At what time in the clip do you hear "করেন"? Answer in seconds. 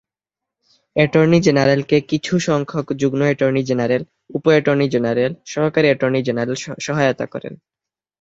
7.25-7.53